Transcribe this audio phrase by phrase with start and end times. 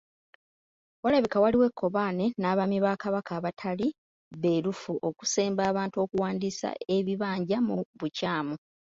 [1.05, 3.87] Walabika waaliwo ekkobaane n’Abaami ba Kabaka abataali
[4.41, 8.55] beerufu okusemba abantu okuwandiisa ebibanja mu bukyamu.